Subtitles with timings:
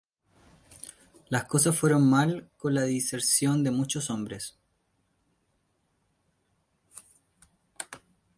[1.29, 4.57] Las cosas fueron mal, con la deserción de muchos hombres.